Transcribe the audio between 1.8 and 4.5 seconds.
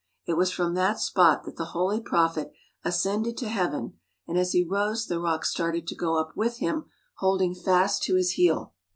Prophet ascended to heaven, and